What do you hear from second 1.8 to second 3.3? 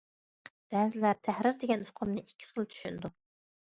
ئۇقۇمنى ئىككى خىل چۈشىنىدۇ.